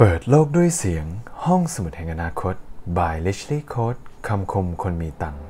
[0.00, 1.06] เปิดโลกด้วยเสียง
[1.44, 2.54] ห้องสมุดแห่งอนาคต
[2.96, 5.42] by Leslie Code คำคมคนมีตังค์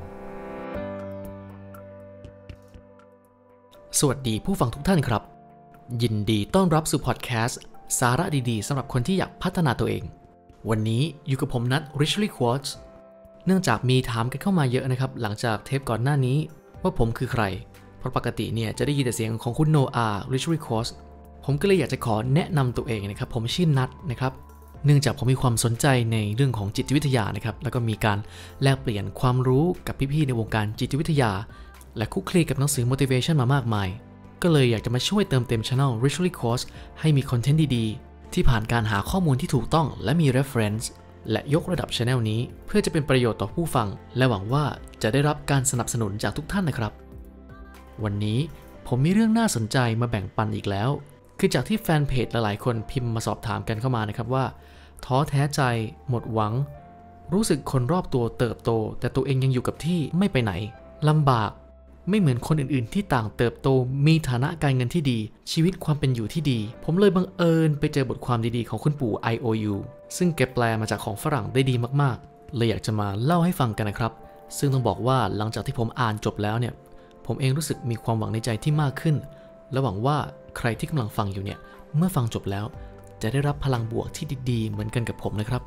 [3.99, 5.23] สวัสดีผู้ฟังทุกท่านครับ
[6.01, 7.59] ยินดีต้อนรับสู่พอดแคสต์
[7.99, 10.03] สาระดีๆสำหรับคนที่อยากพัฒนาตัวเอง
[10.69, 12.69] วันนี้อยู่กับผมนัท Richly Quartz
[13.45, 16.37] เนื่องจากมีถามกันเข้ามาเยอะนะครับ หลังจากเทปก่อนหน้านี้
[16.81, 17.43] ว่าผมคือใคร
[17.97, 20.91] เพราะปกติเนี่ยจะได้ยินแต่เสียงของคุณโนอา Richly Quartz
[21.45, 24.33] ผมก็เลยอยากจะขอแนะนำตัวเองนะครับ ผมชื่อนัทนะครับ
[24.85, 28.17] เนื่องจากผมมีความสนใจในเรื่องของจิตวิทยานะครับ แล้วก็มีการ
[28.61, 31.31] แลกเปลี่ยนความรู้กับพี่ๆในวงการจิตวิทยา
[31.97, 33.89] และคุกคลีกับหนังสือ motivation มามากมาย
[34.41, 36.63] ก็เลยอยากจะมาช่วยเติมเต็ม Channel Richly Course
[36.99, 40.85] ให้มีคอนเทนต์ดีๆ ที่ผ่านการหาข้อมูลที่ถูกต้อง และมี reference
[41.31, 44.65] และยกระดับ Channel นี้ เพื่อจะเป็นประโยชน์ต่อผู้ฟัง และหวังว่า
[45.01, 46.91] จะได้รับการสนับสนุนจากทุกท่านนะครับ
[48.03, 48.39] วันนี้
[48.87, 50.89] ผมมีเรื่องน่าสนใจมาแบ่งปันอีกแล้ว
[51.39, 54.45] คือจากที่แฟนเพจหลายๆ คนพิมพ์มาสอบถามกันเข้ามานะครับว่า
[55.05, 55.61] ท้อแท้ใจ
[56.09, 56.53] หมดหวัง
[57.33, 60.53] รู้สึกคนรอบตัวเติบโต แต่ตัวเองยังอยู่กับที่ไม่ไปไหน
[61.09, 61.51] ลำบาก
[62.09, 63.67] ไม่เหมือนคนอื่นๆ ที่ต่างเติบโต
[64.07, 65.19] มีฐานะการเงินที่ดี
[65.51, 69.75] ชีวิตความเป็นอยู่ที่ดี ผมเลยบังเอิญไปเจอบทความดีๆ ของคุณปู่ IOU
[70.17, 74.11] ซึ่งแกแปลมาจากของฝรั่งได้ดีมากๆ เลยอยากจะมาเล่าให้ฟังกันนะครับ
[74.57, 76.73] ซึ่งต้องบอกว่าหลังจากที่ผมอ่านจบแล้วเนี่ย
[77.25, 79.15] ผมเองรู้สึกมีความหวังในใจที่มากขึ้น
[79.71, 80.17] และหวังว่า
[80.57, 81.59] ใครที่กำลังฟังอยู่เนี่ย
[81.95, 82.65] เมื่อฟังจบแล้ว
[83.21, 85.61] จะได้รับพลังบวกที่ดีๆ เหมือนกันกับผมนะครับ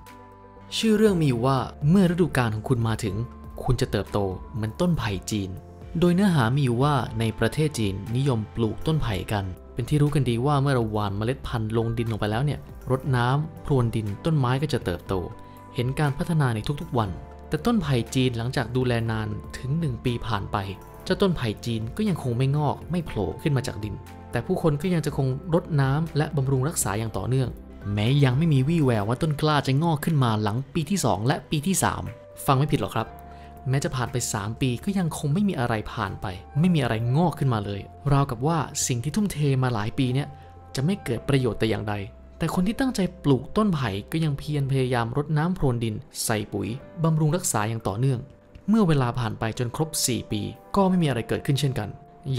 [0.76, 1.56] ชื่อเรื่องมีว่า
[1.88, 3.16] เมื่อฤดูกาลของคุณมาถึง
[3.64, 4.18] คุณจะเติบโต
[4.54, 5.50] เหมือนต้นไผ่จีน
[6.00, 15.14] โดยเนื้อหามีอยู่ว่าในประเทศจีนนิยมปลูกต้นไผ่กัน เป็นที่รู้กันดีว่าเมื่อเราหว่านเมล็ดพันธุ์ลงดินลงไปแล้วเนี่ยรดน้ำพรวนดินต้นไม้ก็จะเติบโต
[15.74, 17.10] เห็นการพัฒนาในทุกๆวัน
[17.48, 20.56] แต่ต้นไผ่จีนหลังจากดูแลนานถึง 1 ปีผ่านไป
[21.04, 23.94] เจ้าต้นไผ่จีนก็ยังคงไม่งอกไม่โผล่ขึ้นมาจากดิน
[24.30, 27.48] แต่ผู้คนก็ยังจะคงรดน้ำและบำรุงรักษาอย่างต่อเนื่อง
[27.94, 31.76] แม้ยังไม่มีวี่แววว่าต้นกล้าจะงอกขึ้นมาหลังปีที่ 2 และปีที่
[32.10, 33.06] 3 ฟังไม่ผิดหรอกครับ
[33.68, 36.26] แม้จะผ่านไป 3 ปีก็ยังคงไม่มีอะไรผ่านไป
[36.60, 37.80] ไม่มีอะไรงอกขึ้นมาเลย
[38.12, 40.28] ราวกับว่าสิ่งที่ทุ่มเทมาหลายปีเนี่ย
[40.74, 41.94] จะไม่เกิดประโยชน์แต่อย่างใด
[42.38, 45.94] แต่คนที่ตั้งใจปลูกต้นไผ่ก็ยังเพียรพยายามรดน้ำพรวนดิน
[46.24, 46.68] ใส่ปุ๋ย
[47.04, 48.18] บำรุงรักษาอย่างต่อเนื่อง
[48.68, 50.42] เมื่อเวลาผ่านไปจนครบ 4 ปี
[50.76, 51.88] ก็ไม่มีอะไรเกิดขึ้นเช่นกัน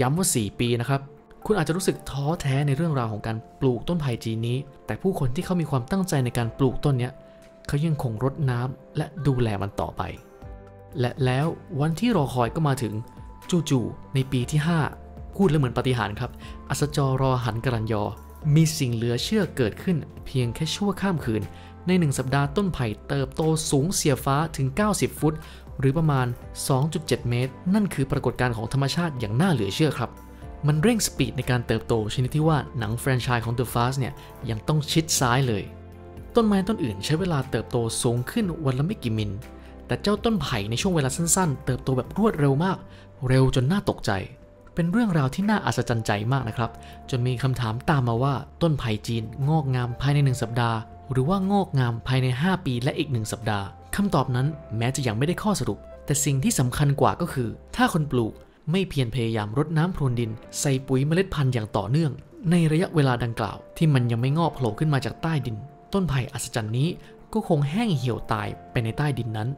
[0.00, 1.00] ย้ำว่า 4 ปีนะครับ
[1.46, 7.10] คุณอาจจะรู้สึกท้อแท้ในเรื่องราวของการปลูกต้นไผ่จีนนี้ แต่ผู้คนที่เขามีความตั้งใจในการปลูกต้นนี้
[7.66, 10.02] เขายังคงรดน้ำและดูแลมันต่อไป
[11.00, 11.46] และแล้ว
[11.80, 12.92] วันที่รอคอยก็มาถึง
[13.70, 14.60] จู่ๆในปีที่
[14.98, 16.30] 5 พูดแล้วเหมือนปฏิหารครับ
[16.70, 18.02] อัศจรรอหันกรันยอ
[18.54, 19.96] มีสิ่งเหลือเชื่อเกิดขึ้น
[20.26, 21.42] เพียงแค่ชั่วข้ามคืน
[21.86, 25.34] ในหนึ่งสัปดาห์ต้นไผ่เติบโตสูงเสียฟ้าถึง 90 ฟุต
[25.78, 26.26] หรือประมาณ
[26.78, 30.10] 2.7 เมตร นั่นคือปรากฏการณ์ของธรรมชาติอย่างน่าเหลือเชื่อครับ
[30.66, 34.12] มันเร่งสปีดในการเติบโตชนิดที่ว่าหนังแฟรนไชส์ของ The Fast เนี่ย
[34.50, 35.62] ยังต้องชิดซ้ายเลย
[36.36, 39.30] ต้นไม้ต้นอื่นใช้เวลาเติบโตสูงขึ้นวันละไม่กี่มิล
[39.86, 42.76] แต่เจ้าต้นไผ่ในช่วงเวลาสั้นๆ เติบโตแบบรวดเร็วมาก
[43.28, 44.10] เร็วจนน่าตกใจ
[44.74, 46.70] เป็นเรื่องราวที่น่าอัศจรรย์ใจมากนะครับ
[47.10, 50.78] จนมีคำถามตามมาว่าต้นไผ่จีนงอกงามภายในหนึ่งสัปดาห์
[51.12, 54.46] หรือว่างอกงามภายใน 5 ปีและอีกหนึ่งสัปดาห์คำตอบนั้น
[54.78, 58.32] แม้จะยังไม่ได้ข้อสรุป แต่สิ่งที่สำคัญกว่าก็คือ ถ้าคนปลูก
[58.70, 60.30] ไม่เพียรพยายามรดน้ำพรวนดิน
[60.60, 62.12] ใส่ปุ๋ยเมล็ดพันธุ์อย่างต่อเนื่อง
[62.50, 65.56] ในระยะเวลาดังกล่าว ที่มันยังไม่งอกโผล่ขึ้นมาจากใต้ดิน
[65.92, 66.88] ต้นไผ่อัศจรรย์นี้
[67.32, 69.48] ก็คงแห้งเหี่ยวตายไปในใต้ดินนั้น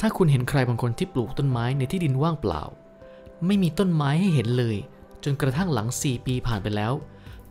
[0.00, 2.62] ถ้าคุณเห็นใครบางคนที่ปลูกต้นไม้ในที่ดินว่างเปล่า
[3.46, 4.76] ไม่มีต้นไม้ให้เห็นเลย
[5.24, 6.92] จนกระทั่งหลัง 4 ปีผ่านไปแล้ว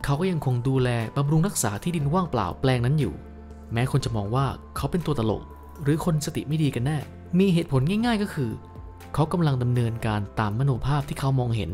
[0.03, 3.13] เขาก็ยังคงดูแลบำรุงรักษาที่ดินว่างเปล่าแปลงนั้นอยู่
[3.73, 4.45] แม้คนจะมองว่า
[4.75, 5.43] เขาเป็นตัวตลก
[5.83, 6.97] หรือคนสติไม่ดีกันแน่
[7.39, 8.51] มีเหตุผลง่ายๆก็คือ
[9.13, 11.71] เขากำลังดำเนินการตามมโนภาพที่เขามองเห็น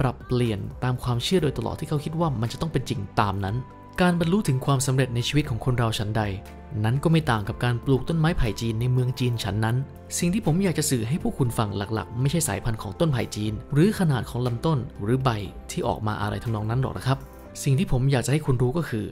[0.00, 3.56] ปรับเปลี่ยนตามความเชื่อโดยตลอดที่เขาคิดว่ามันจะต้องเป็นจริงตามนั้น
[4.00, 6.22] การบรรลุถึงความสำเร็จในชีวิตของคนเราฉันใด
[6.84, 9.76] นั้นก็ไม่ต่างกับการปลูกต้นไม้ไผ่จีนในเมืองจีนฉันนั้น
[10.18, 15.30] สิ่งที่ผมอยากจะสื่อให้พวกคุณฟังหลักๆ ไม่ใช่สายพันธุ์ของต้นไผ่จีน หรือขนาดของลำต้นหรือใบ
[15.70, 17.18] ที่ออกมาอะไรทำนองนั้นหรอกนะครับ
[17.62, 19.06] สิ่งที่ผมอยากจะให้คุณรู้ก็คือ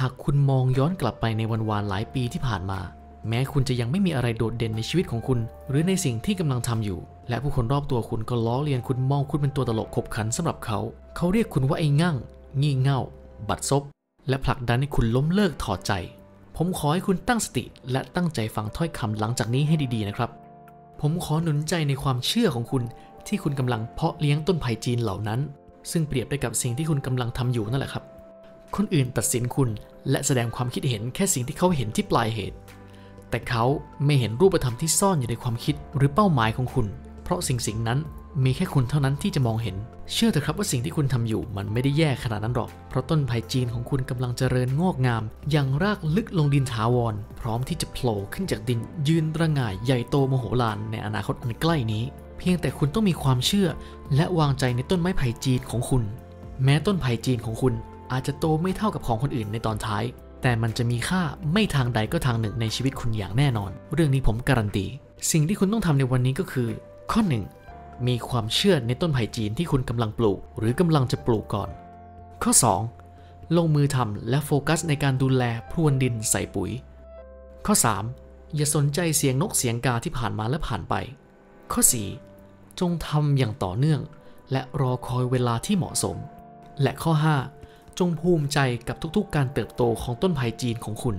[0.00, 2.80] หากคุณมองย้อนกลับไปในวันวานหลายปีที่ผ่านมา
[3.28, 5.38] แม้คุณจะยังไม่มีอะไรโดดเด่นในชีวิตของคุณ
[5.68, 6.98] หรือในสิ่งที่กำลังทำอยู่
[7.28, 10.78] และผู้คนรอบตัวคุณก็ล้อเลียนคุณมองคุณเป็นตัวตลกขบขันสำหรับเขา
[11.16, 12.16] เขาเรียกคุณว่าไอ้งั่ง
[12.60, 13.00] งี่เง่า
[13.48, 13.82] บัดซบ
[14.28, 15.92] และผลักดันให้คุณล้มเลิกถอดใจ
[16.56, 20.30] ผมขอให้คุณตั้งสติ และตั้งใจฟังถ้อยคำหลังจากนี้ให้ดีๆนะครับ
[21.00, 22.82] ผมขอหนุนใจในความเชื่อของคุณ
[23.26, 25.40] ที่คุณกำลังเพาะเลี้ยงต้นไผ่จีนเหล่านั้น
[25.90, 28.04] ซึ่งเปรียบได้กับสิ่งที่คุณกำลังทำอยู่นั่นแหละครับ
[28.76, 29.68] คนอื่นตัดสินคุณ
[30.10, 32.58] และแสดงความคิดเห็นแค่สิ่งที่เขาเห็นที่ปลายเหตุ
[33.30, 33.64] แต่เขา
[34.04, 36.86] ไม่เห็นรูปธรรมที่ซ่อนอยู่ในความคิดหรือเป้าหมายของคุณ
[37.24, 37.98] เพราะสิ่งสิ่งนั้น
[38.44, 39.76] มีแค่คุณเท่านั้นที่จะมองเห็น
[40.12, 48.78] เชื่อเถอะครับว่าสิ่งที่คุณทำอยู่มันไม่ได้แย่ขนาดนั้นหรอก เพราะต้นไผ่จีนของคุณกำลังเจริญงอกงาม อย่างรากลึกลงดินถาวร พร้อมที่จะโผล่ขึ้นจากดิน
[49.08, 52.04] ยืนระง่ายใหญ่โตมโหฬารในอนาคตอันใกล้นี้
[52.42, 53.68] พียงแต่คุณต้องมีความเชื่อ
[54.16, 56.02] และวางใจในต้นไม้ไผ่จีนของคุณ
[56.64, 57.74] แม้ต้นไผ่จีนของคุณ
[58.12, 60.04] อาจจะโตไม่เท่ากับของคนอื่นในตอนท้าย
[60.42, 61.22] แต่มันจะมีค่า
[61.52, 64.86] ไม่ทางใดก็ทางหนึ่งในชีวิตคุณอย่างแน่นอน เรื่องนี้ผมการันตี
[65.30, 66.68] สิ่งที่คุณต้องทำในวันนี้ก็คือ
[67.12, 67.44] ข้อหนึ่ง
[68.06, 71.68] มีความเชื่อในต้นไผ่จีนที่คุณกำลังปลูก หรือกำลังจะปลูกก่อน
[72.42, 72.52] ข้อ
[73.04, 73.56] 2.
[73.56, 76.70] ลงมือทำและโฟกัสในการดูแลพรวนดินใส่ปุ๋ย
[77.66, 77.74] ข้อ
[78.14, 78.54] 3.
[78.56, 80.94] อย่าสนใจเสียงนกเสียงกาที่ผ่านมาและผ่านไป
[81.72, 82.31] ข้อ 4.
[82.80, 84.00] จงทำอย่างต่อเนื่อง
[84.52, 86.16] และรอคอยเวลาที่เหมาะสม
[86.82, 87.12] และข้อ
[87.56, 87.98] 5.
[87.98, 88.58] จงภูมิใจ
[88.88, 91.16] กับทุกๆ การเติบโตของต้นไผ่จีนของคุณ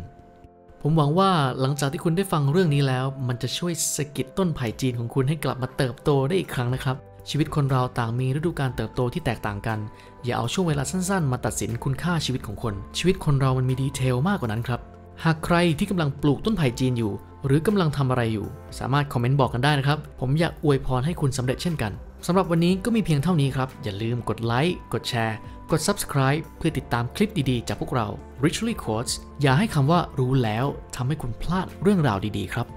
[0.82, 6.98] ผมหวังว่าหลังจากที่คุณได้ฟังเรื่องนี้แล้ว มันจะช่วยสกิดต้นไผ่จีนของคุณให้กลับมาเติบโตได้อีกครั้งนะครับ
[7.30, 9.80] ชีวิตคนเราต่างมีฤดูการเติบโตที่แตกต่างกัน
[10.24, 14.80] อย่าเอาช่วงเวลาสั้นๆ มาตัดสินคุณค่าชีวิตของคน ชีวิตคนเรามันมีดีเทลมากกว่านั้นครับ
[15.24, 17.12] หากใครที่กำลังปลูกต้นไผ่จีนอยู่
[17.46, 18.48] หรือกำลังทำอะไรอยู่
[18.80, 21.92] สามารถคอมเมนต์บอกกันได้นะครับ ผมอยากอวยพรให้คุณสำเร็จเช่นกัน
[22.28, 25.38] สำหรับวันนี้ก็มีเพียงเท่านี้ครับ อย่าลืมกดไลค์กดแชร์
[25.72, 28.08] กด subscribe เพื่อติดตามคลิปดีๆ จากพวกเรา
[28.44, 32.68] Richly Quotes อย่าให้คำว่ารู้แล้วทำให้คุณพลาดเรื่องราวดีๆ ครับ